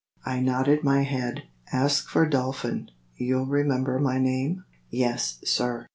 [0.25, 1.43] I nodded my head.
[1.71, 5.89] "Ask for Dolphin; you'll remember my name?" "Yes, sir."